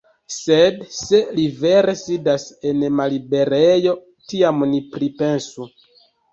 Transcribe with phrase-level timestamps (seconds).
[0.35, 3.95] Sed se li vere sidas en malliberejo,
[4.33, 5.71] tiam ni pripensu.